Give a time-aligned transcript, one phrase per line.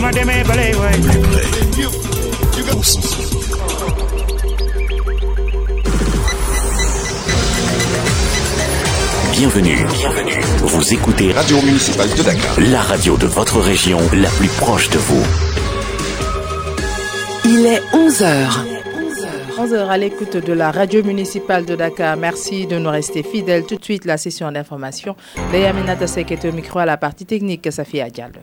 [0.00, 1.00] ma demee balay waay
[9.32, 10.40] Bienvenue, bienvenue.
[10.62, 12.60] Vous écoutez Radio municipale de Dakar.
[12.70, 15.22] la radio de votre région, la plus proche de vous.
[17.44, 18.76] Il est 11h.
[19.58, 22.16] 11h à l'écoute de la radio municipale de Dakar.
[22.16, 23.64] Merci de nous rester fidèles.
[23.66, 25.16] Tout de suite, la session d'information.
[25.52, 27.66] Léa Minata Sek est au micro à la partie technique.
[27.70, 28.40] Safi Diallo.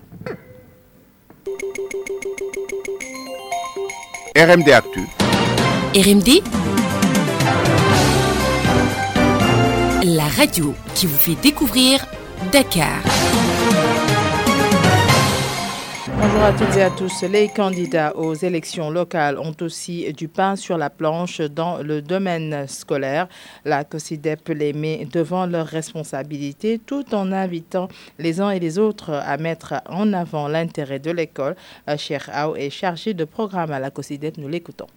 [4.35, 5.07] RMD Actu.
[5.93, 6.41] RMD
[10.03, 12.03] La radio qui vous fait découvrir
[12.51, 13.03] Dakar.
[16.23, 17.23] Bonjour à toutes et à tous.
[17.23, 22.65] Les candidats aux élections locales ont aussi du pain sur la planche dans le domaine
[22.65, 23.27] scolaire.
[23.65, 29.11] La COSIDEP les met devant leurs responsabilités tout en invitant les uns et les autres
[29.11, 31.57] à mettre en avant l'intérêt de l'école.
[31.97, 34.37] Cher Ao est chargé de programme à la COSIDEP.
[34.37, 34.87] Nous l'écoutons.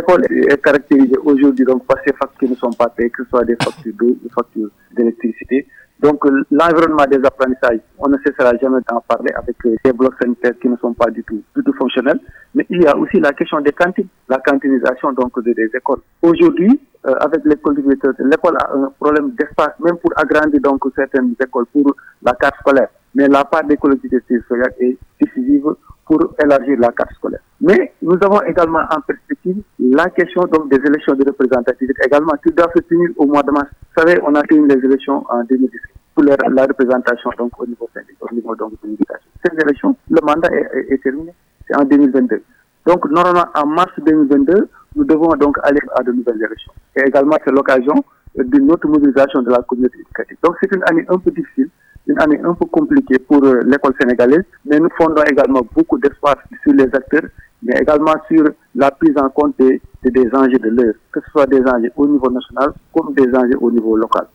[0.00, 3.28] L'école est caractérisée aujourd'hui donc par ces factures qui ne sont pas payées, que ce
[3.28, 5.66] soit des factures d'eau, des factures d'électricité.
[6.00, 10.14] Donc euh, l'environnement des apprentissages, on ne cessera jamais d'en parler avec euh, des blocs
[10.22, 12.18] sanitaires qui ne sont pas du tout, du tout fonctionnels.
[12.54, 16.00] Mais il y a aussi la question des cantines, la cantinisation donc de- des écoles.
[16.22, 21.34] Aujourd'hui, euh, avec les collectivités, l'école a un problème d'espace, même pour agrandir donc certaines
[21.38, 22.88] écoles pour la carte scolaire.
[23.14, 25.66] Mais la part des collectivités territoriales est décisive
[26.10, 27.38] pour élargir la carte scolaire.
[27.60, 32.52] Mais nous avons également en perspective la question donc des élections de représentativité également qui
[32.52, 33.68] doivent se tenir au mois de mars.
[33.70, 35.80] Vous savez, on a tenu les élections en 2017
[36.16, 37.88] pour la, représentation donc au niveau
[38.22, 38.72] au niveau donc.
[38.82, 41.32] Ces élections, le mandat est, est- terminé.
[41.68, 42.42] C'est en 2022.
[42.88, 46.72] Donc normalement en mars 2022, nous devons donc aller à de nouvelles élections.
[46.96, 47.94] Et également c'est l'occasion
[48.34, 50.38] d'une autre mobilisation de la communauté éducative.
[50.42, 51.68] Donc c'est une année un peu difficile
[52.06, 56.36] une année un peu compliquée pour euh, l'école sénégalaise, mais nous fondons également beaucoup d'espoir
[56.62, 57.28] sur les acteurs,
[57.62, 61.30] mais également sur la prise en compte des, des- des enjeux de l'heure, que ce
[61.30, 64.26] soit des enjeux au niveau national comme des enjeux au niveau local.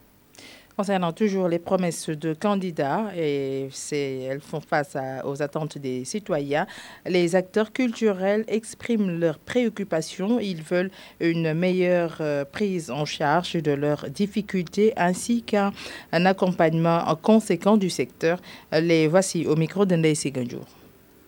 [0.77, 6.67] Concernant toujours les promesses de candidats, et elles font face aux attentes des citoyens,
[7.05, 10.37] les acteurs culturels expriment leurs préoccupations.
[10.39, 10.91] Ils veulent
[11.21, 15.71] une meilleure euh, prise en charge de leurs difficultés ainsi qu'un
[16.11, 18.39] un accompagnement conséquent du secteur.
[18.73, 20.65] Les voici au micro de Siganjour.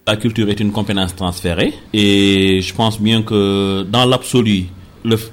[0.08, 4.66] La culture est une compétence transférée et je pense bien que dans l'absolu,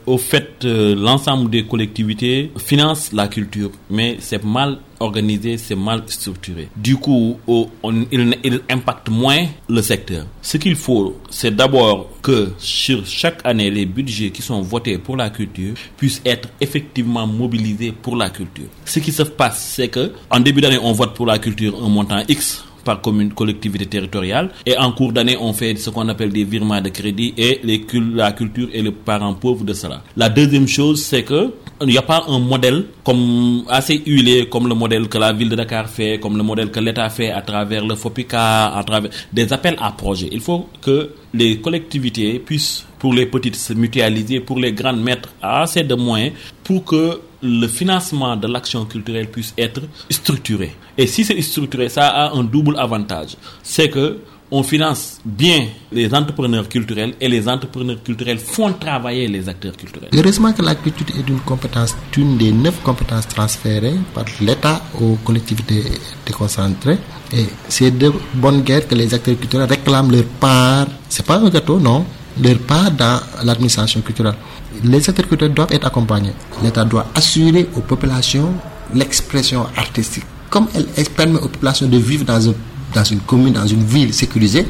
[0.06, 6.02] au fait, euh, l'ensemble des collectivités financent la culture, mais c'est mal organisé, c'est mal
[6.06, 6.69] structuré.
[6.76, 7.69] Du coup, on-
[8.12, 10.24] il, il impacte moins le secteur.
[10.41, 15.16] Ce qu'il faut, c'est d'abord que sur chaque année, les budgets qui sont votés pour
[15.16, 18.66] la culture puissent être effectivement mobilisés pour la culture.
[18.84, 21.88] Ce qui se passe, c'est que en début d'année, on vote pour la culture un
[21.88, 26.31] montant X par commune collectivité territoriale et en cours d'année on fait ce qu'on appelle
[26.33, 30.03] des virements de crédit et la culture est le parent pauvre de cela.
[30.17, 34.69] La deuxième chose c'est que il n'y a pas un modèle comme assez huilé comme
[34.69, 37.43] le modèle que la ville de Dakar fait, comme le modèle que l'État fait à
[37.43, 40.28] travers le FOPICA, à travers des appels à projets.
[40.33, 45.31] Il faut que les collectivités puissent pour les petites se mutualiser, pour les grandes mettre
[45.43, 50.75] assez de moyens pour que le financement de l'action culturelle puisse être structuré.
[50.97, 53.37] Et si c'est structuré, ça a un double avantage.
[53.62, 54.19] C'est que
[54.56, 60.10] on finance bien les entrepreneurs culturels et les entrepreneurs culturels font travailler les acteurs culturels.
[60.15, 65.16] Heureusement que la culture est une compétence, une des neuf compétences transférées par l'État aux
[65.25, 65.82] collectivités
[66.25, 66.98] déconcentrées.
[67.32, 70.86] Et c'est de bonne guerre que les acteurs culturels réclament leur part.
[71.09, 72.04] C'est pas un gâteau, non.
[72.41, 74.36] Leur part dans l'administration culturelle.
[74.84, 76.32] Les acteurs culturels doivent être accompagnés.
[76.62, 78.53] L'État doit assurer aux populations
[78.94, 80.25] l'expression artistique.
[80.48, 80.86] Comme elle,
[81.16, 82.54] permet aux populations de vivre dans un
[82.94, 84.66] dans une commune, dans une ville sécurisée,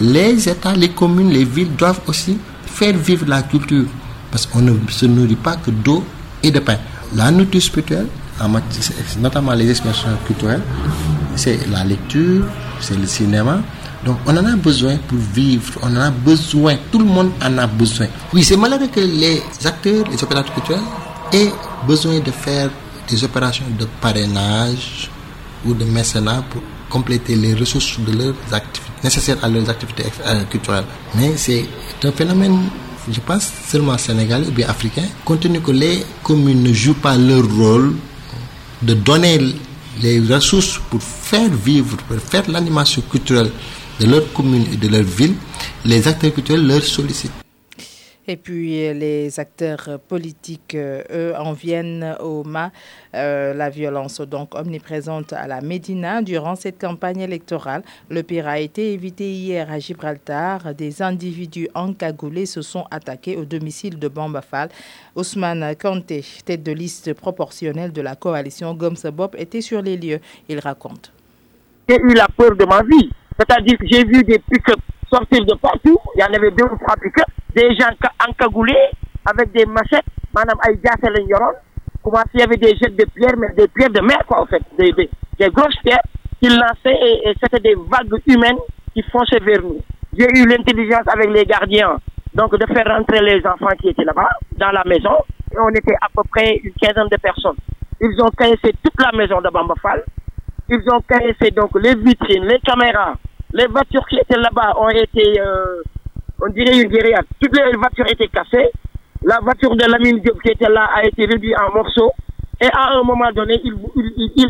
[0.00, 3.86] les États, les communes, les villes doivent aussi faire vivre la culture.
[4.30, 6.04] Parce qu'on ne se nourrit pas que d'eau
[6.42, 6.76] et de pain.
[7.14, 8.08] La nourriture spirituelle,
[9.20, 10.62] notamment les expressions culturelles,
[11.36, 12.44] c'est la lecture,
[12.80, 13.60] c'est le cinéma.
[14.04, 17.56] Donc on en a besoin pour vivre, on en a besoin, tout le monde en
[17.58, 18.06] a besoin.
[18.32, 20.82] Oui, c'est malheureux que les acteurs, les opérateurs culturels
[21.32, 21.52] aient
[21.86, 22.70] besoin de faire
[23.08, 25.08] des opérations de parrainage
[25.64, 30.44] ou de mécénat pour compléter les ressources de leurs activités, nécessaires à leurs activités euh,
[30.44, 30.84] culturelles.
[31.14, 31.64] Mais c'est
[32.04, 32.58] un phénomène,
[33.10, 37.16] je pense, seulement sénégalais ou bien africain, compte tenu que les communes ne jouent pas
[37.16, 37.94] leur rôle
[38.82, 39.38] de donner
[40.02, 43.50] les ressources pour faire vivre, pour faire l'animation culturelle
[44.00, 45.34] de leur commune et de leur ville,
[45.84, 47.43] les acteurs culturels leur sollicitent.
[48.26, 52.72] Et puis les acteurs politiques, eux, en viennent au mât.
[53.12, 57.82] la violence donc omniprésente à la Médina durant cette campagne électorale.
[58.08, 60.74] Le pire a été évité hier à Gibraltar.
[60.74, 64.70] Des individus encagoulés se sont attaqués au domicile de Bambafal.
[65.16, 70.20] Ousmane Kanté, tête de liste proportionnelle de la coalition Gomsa Bob, était sur les lieux.
[70.48, 71.12] Il raconte.
[71.88, 73.10] J'ai eu la peur de ma vie.
[73.38, 74.78] C'est-à-dire que j'ai vu des pick-up
[75.14, 75.98] sortir de partout.
[76.16, 77.26] Il y en avait deux ou trois pick-up.
[77.54, 77.90] Des gens
[78.28, 78.90] encagoulés
[79.24, 80.04] avec des machettes.
[80.34, 80.92] Madame Aïdia
[81.28, 81.54] Yoron.
[82.02, 84.46] Comment s'il y avait des jets de pierres, mais des pierres de mer, quoi, en
[84.46, 84.62] fait.
[84.76, 85.08] Des, des,
[85.50, 86.02] grosses pierres
[86.40, 88.58] qu'ils lançaient et, et c'était des vagues humaines
[88.92, 89.80] qui fonçaient vers nous.
[90.16, 91.98] J'ai eu l'intelligence avec les gardiens,
[92.34, 94.28] donc de faire rentrer les enfants qui étaient là-bas,
[94.58, 95.16] dans la maison.
[95.52, 97.56] Et on était à peu près une quinzaine de personnes.
[98.00, 100.04] Ils ont cassé toute la maison de Bambafal.
[100.68, 103.14] Ils ont cassé donc les vitrines, les caméras,
[103.54, 105.82] les voitures qui étaient là-bas ont été, euh,
[106.42, 107.20] on dirait une guérilla.
[107.40, 108.70] Toutes les voitures étaient cassées.
[109.22, 112.12] La voiture de Lamine Diop qui était là a été réduite en morceaux.
[112.60, 113.74] Et à un moment donné, il,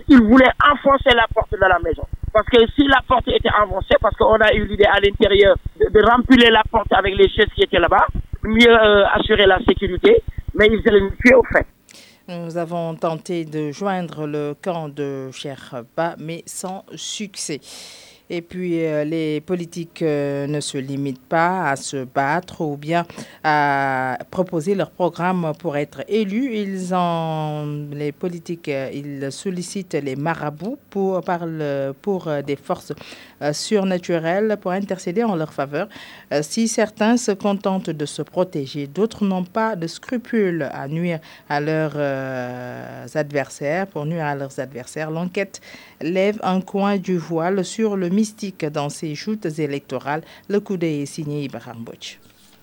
[0.09, 2.03] il, voulait enfoncer la porte de la maison.
[2.33, 6.11] Parce que si la porte était enfoncée, parce qu'on a eu l'idée à l'intérieur de,
[6.11, 8.07] remplir la porte avec les chaises qui étaient là-bas,
[8.43, 10.23] mieux euh, assurer la sécurité,
[10.55, 11.67] mais ils allaient nous tuer au fait.
[12.29, 17.61] Nous avons tenté de joindre le camp de Sherba, mais sans succès.
[18.31, 23.05] Et puis, euh, les politiques euh, ne se limitent pas à se battre ou bien
[23.43, 26.57] à proposer leur programme pour être élus.
[26.57, 31.21] Ils ont, les politiques, euh, ils sollicitent les marabouts pour,
[32.01, 32.93] pour des forces
[33.53, 35.89] surnaturelles pour intercéder en leur faveur.
[36.41, 41.19] si certains se contentent de se protéger, d'autres n'ont pas de scrupules à nuire
[41.49, 41.97] à leurs
[43.17, 45.11] adversaires, pour nuire à leurs adversaires.
[45.11, 45.61] L'enquête
[46.01, 50.23] lève un coin du voile sur le mystique dans ces joutes électorales.
[50.49, 51.85] Le coup est signé Ibrahim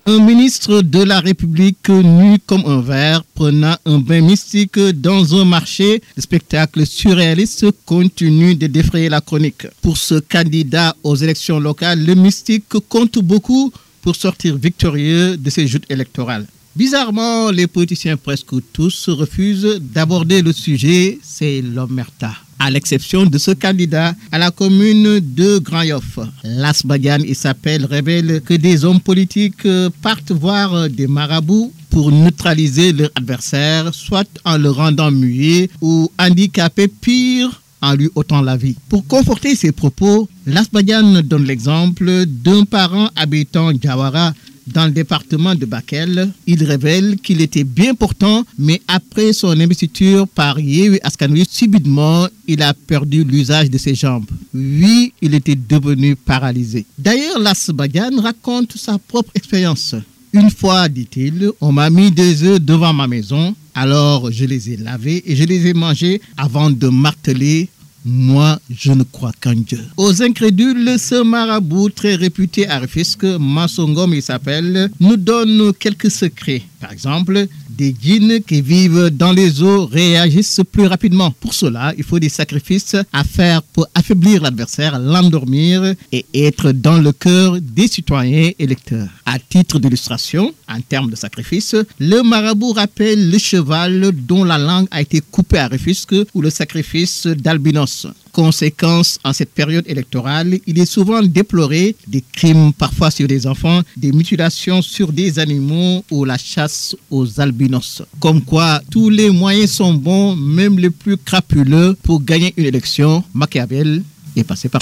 [0.07, 5.45] Un ministre de la République nu comme un verre prenant un bain mystique dans un
[5.45, 9.67] marché, le spectacle surréaliste continue de défrayer la chronique.
[9.81, 13.71] Pour ce candidat aux élections locales, le mystique compte beaucoup
[14.01, 16.47] pour sortir victorieux de ces joutes électorales.
[16.75, 22.31] Bizarrement, les politiciens presque tous refusent d'aborder le sujet, c'est l'omerta
[22.61, 26.19] à l'exception de ce candidat à la commune de Grand Yoff.
[26.43, 29.67] Il s'appelle, révèle que des hommes politiques
[30.03, 36.87] partent voir des marabouts pour neutraliser leur adversaire, soit en le rendant muet ou handicapé,
[36.87, 38.75] pire en lui ôtant la vie.
[38.89, 44.33] Pour conforter ses propos, Lasbadian donne l'exemple d'un parent habitant Jawara
[44.67, 46.31] dans le département de Bakel.
[46.47, 52.61] Il révèle qu'il était bien portant, mais après son investiture par Yewi Askanui, subitement, il
[52.61, 54.29] a perdu l'usage de ses jambes.
[54.53, 56.85] Oui, il était devenu paralysé.
[56.97, 59.95] D'ailleurs, Lasbadian raconte sa propre expérience.
[60.33, 64.77] Une fois, dit-il, on m'a mis des œufs devant ma maison, alors je les ai
[64.77, 67.67] lavés et je les ai mangés avant de marteler
[68.05, 69.85] moi, je ne crois qu'en Dieu.
[69.97, 76.63] Aux incrédules, ce marabout très réputé à Rufisque, Massongom il s'appelle, nous donne quelques secrets.
[76.81, 81.29] Par exemple, des djinns qui vivent dans les eaux réagissent plus rapidement.
[81.39, 86.97] Pour cela, il faut des sacrifices à faire pour affaiblir l'adversaire, l'endormir et être dans
[86.97, 89.09] le cœur des citoyens électeurs.
[89.27, 94.87] À titre d'illustration, en termes de sacrifice, le marabout rappelle le cheval dont la langue
[94.89, 98.07] a été coupée à Rufisque ou le sacrifice d'albinos.
[98.31, 103.81] Conséquence, en cette période électorale, il est souvent déploré des crimes parfois sur des enfants,
[103.97, 106.70] des mutilations sur des animaux ou la chasse
[107.09, 108.03] aux albinos.
[108.19, 113.23] Comme quoi, tous les moyens sont bons, même les plus crapuleux, pour gagner une élection.
[113.33, 114.03] Machiavel
[114.35, 114.81] est passé par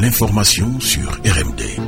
[0.00, 1.79] L'information sur RMD.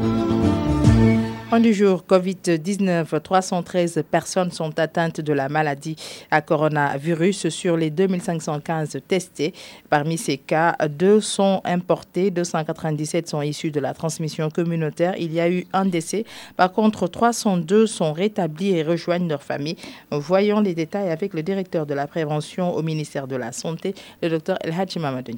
[1.52, 5.96] En du jour, Covid-19, 313 personnes sont atteintes de la maladie
[6.30, 9.52] à coronavirus sur les 2515 testés.
[9.90, 15.14] Parmi ces cas, deux sont importés, 297 sont issus de la transmission communautaire.
[15.18, 16.24] Il y a eu un décès.
[16.56, 19.76] Par contre, 302 sont rétablis et rejoignent leur famille.
[20.10, 24.30] Voyons les détails avec le directeur de la prévention au ministère de la Santé, le
[24.30, 25.32] docteur El Hadji Mamadou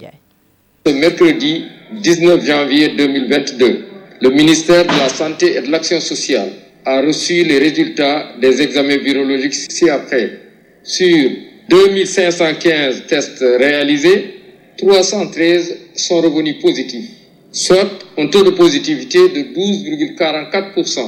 [0.93, 3.94] mercredi 19 janvier 2022,
[4.25, 6.51] le ministère de la Santé et de l'Action sociale
[6.87, 10.41] a reçu les résultats des examens virologiques ci-après.
[10.83, 11.31] Sur
[11.69, 14.35] 2515 tests réalisés,
[14.79, 17.11] 313 sont revenus positifs,
[17.53, 21.01] soit un taux de positivité de 12,44%.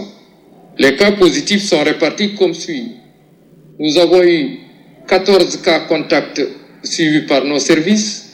[0.78, 2.96] Les cas positifs sont répartis comme suit.
[3.78, 4.58] Nous avons eu
[5.08, 6.42] 14 cas contacts
[6.82, 8.25] suivis par nos services,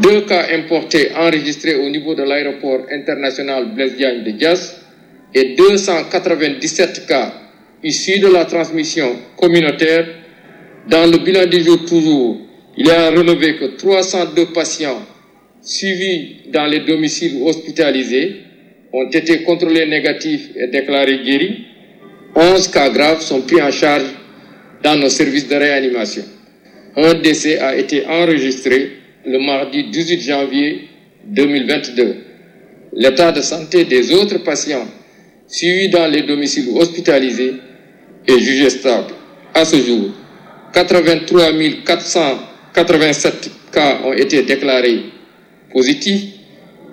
[0.00, 4.76] deux cas importés enregistrés au niveau de l'aéroport international Blaise Diagne de Dias
[5.34, 7.32] et 297 cas
[7.82, 10.06] issus de la transmission communautaire.
[10.88, 12.38] Dans le bilan du jour toujours,
[12.76, 15.02] il a relevé que 302 patients
[15.62, 18.36] suivis dans les domiciles hospitalisés
[18.92, 21.64] ont été contrôlés négatifs et déclarés guéris.
[22.36, 24.04] 11 cas graves sont pris en charge
[24.82, 26.24] dans nos services de réanimation.
[26.96, 30.88] Un décès a été enregistré le mardi 18 janvier
[31.26, 32.16] 2022.
[32.92, 34.86] L'état de santé des autres patients
[35.46, 37.54] suivis dans les domiciles hospitalisés
[38.26, 39.14] est jugé stable.
[39.52, 40.10] À ce jour,
[40.72, 41.52] 83
[41.86, 45.04] 487 cas ont été déclarés
[45.72, 46.34] positifs,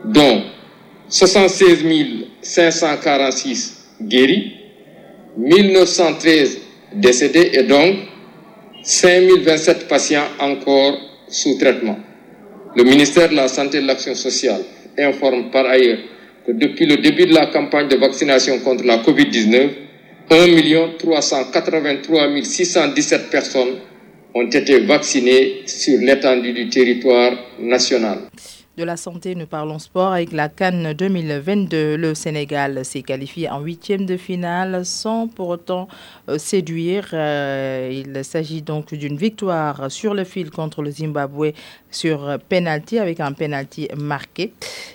[0.06, 0.44] dont
[1.10, 1.86] 76
[2.42, 4.54] 546 guéris,
[5.38, 6.58] 1913
[6.96, 7.96] décédés et donc
[8.84, 10.98] 5027 patients encore
[11.28, 11.98] sous traitement.
[12.74, 14.62] Le ministère de la Santé et de l'Action sociale
[14.98, 16.00] informe par ailleurs
[16.46, 19.70] que depuis le début de la campagne de vaccination contre la COVID-19,
[20.30, 23.76] 1 383 617 personnes
[24.34, 28.20] ont été vaccinées sur l'étendue du territoire national
[28.78, 31.98] de la santé, nous parlons sport avec la Cannes 2022.
[31.98, 35.90] Le Sénégal s'est qualifié en huitième de finale sans pour autant
[36.30, 37.10] euh, séduire.
[37.12, 41.52] Euh, il s'agit donc d'une victoire sur le fil contre le Zimbabwe
[41.90, 44.54] sur penalty avec un penalty marqué.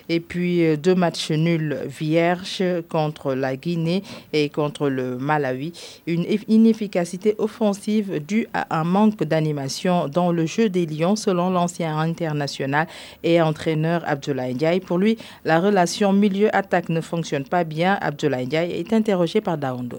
[0.09, 4.03] Et puis euh, deux matchs nuls vierges contre la Guinée
[4.33, 5.75] et contre le Malawi.
[6.07, 11.99] Une inefficacité offensive due à un manque d'animation dans le jeu des Lions selon l'ancien
[11.99, 12.87] international
[13.23, 14.81] et entraîneur Ndiaye.
[14.81, 17.99] Pour lui, la relation milieu-attaque ne fonctionne pas bien.
[18.01, 19.99] Abdoulaye est interrogé par Daondo.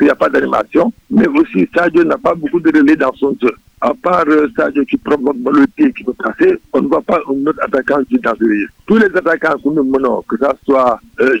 [0.00, 3.36] Il n'y a pas d'animation, mais aussi Sadio n'a pas beaucoup de relais dans son
[3.40, 4.24] jeu à part
[4.56, 8.02] Sadio qui provoque le pied qui peut passer, on ne voit pas un autre attaquant
[8.04, 8.26] qui est
[8.90, 11.36] Tous les attaquants que nous menons, que ce soit euh,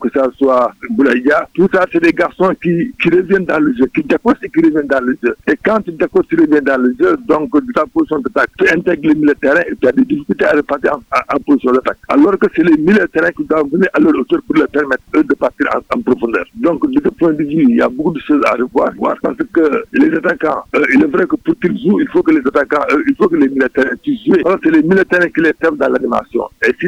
[0.00, 3.84] que ce soit Boulaïa, tout ça, c'est des garçons qui, qui reviennent dans le jeu,
[3.94, 5.36] qui déposent et qui reviennent dans le jeu.
[5.46, 8.70] Et quand ils déposent et reviennent dans le jeu, donc de ta position d'attaque, tu
[8.70, 11.98] intègres les militaires et tu as des difficultés à repartir en, position d'attaque.
[12.08, 15.24] Alors que c'est les militaires qui doivent venir à leur hauteur pour leur permettre eux
[15.24, 16.46] de partir en, profondeur.
[16.54, 19.36] Donc de ce point de vue, il y a beaucoup de choses à revoir, parce
[19.52, 23.02] que les attaquants, euh, il est vrai que pour il faut que les attaquants, euh,
[23.06, 24.42] il faut que les militaires puissent jouer.
[24.64, 26.44] C'est les militaires qui les servent dans l'animation.
[26.80, 26.86] Si,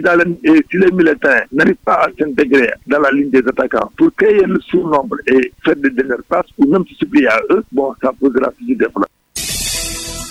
[0.70, 4.61] si les militaires n'arrivent pas à s'intégrer dans la ligne des attaquants pour créer le
[4.61, 8.50] surnombre et faire des dernières passes ou même se supplier à eux, bon, ça posera
[8.52, 9.09] plus de problèmes.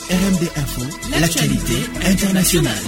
[0.10, 0.82] RMD Info,
[1.20, 2.84] l'actualité internationale.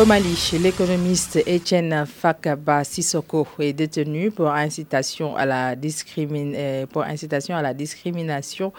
[0.00, 7.56] Au Mali, l'économiste Etienne Fakaba Sissoko est détenu pour incitation à la, euh, pour incitation
[7.56, 8.72] à la discrimination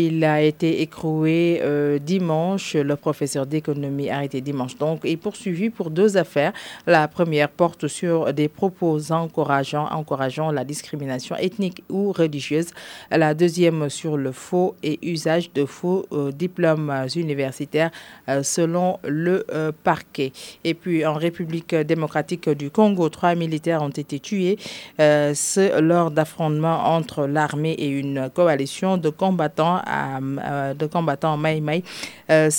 [0.00, 2.74] il a été écroué euh, dimanche.
[2.74, 6.52] Le professeur d'économie a arrêté dimanche donc et poursuivi pour deux affaires.
[6.86, 12.68] La première porte sur des propos encourageant, encourageant la discrimination ethnique ou religieuse.
[13.10, 17.90] La deuxième sur le faux et usage de faux euh, diplômes universitaires
[18.28, 19.46] euh, selon le
[19.84, 20.32] parquet.
[20.64, 24.58] Et puis en République démocratique du Congo, trois militaires ont été tués
[24.98, 31.82] lors d'affrontements entre l'armée et une coalition de combattants de combattants Mai Mai,
[32.30, 32.50] euh,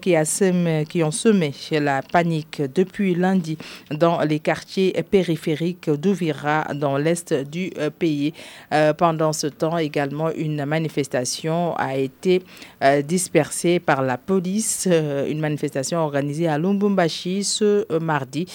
[0.00, 0.24] qui, a
[0.84, 3.56] qui ont semé la panique depuis lundi
[3.90, 8.32] dans les quartiers périphériques d'Ouvira, dans l'est du euh, pays.
[8.72, 12.42] Euh, pendant ce temps également, une manifestation a été
[13.04, 18.46] dispersée par la police, une manifestation organisée à Lumbumbashi ce mardi.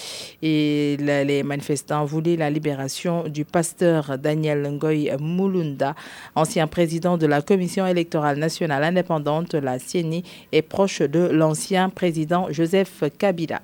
[0.42, 5.94] Et les manifestants voulaient la libération du pasteur Daniel Ngoy Mulunda,
[6.34, 10.22] ancien président de la commission électorale nationale indépendante, la CENI,
[10.52, 13.60] est proche de l'ancien président Joseph Kabila.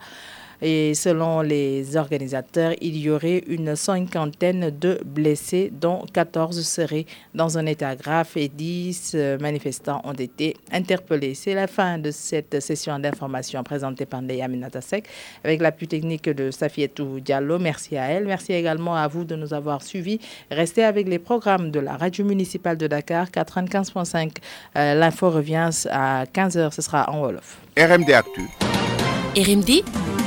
[0.63, 7.59] Et selon les organisateurs, il y aurait une cinquantaine de blessés, dont 14 seraient dans
[7.59, 11.35] un état grave et 10 manifestants ont été interpellés.
[11.35, 15.07] C'est la fin de cette session d'information présentée par Ndeya Minatasek
[15.45, 17.59] avec l'appui technique de Safietou Diallo.
[17.59, 18.27] Merci à elle.
[18.27, 20.21] Merci également à vous de nous avoir suivis.
[20.51, 24.37] Restez avec les programmes de la radio municipale de Dakar 95.5.
[24.77, 26.73] Euh, l'info revient à 15h.
[26.73, 27.59] Ce sera en Wolof.
[27.77, 28.43] RMD Actu.
[29.37, 30.20] RMD